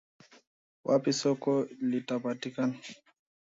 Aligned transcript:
wapi 0.87 1.11
soko 1.21 1.51
litapatikana 1.89 2.75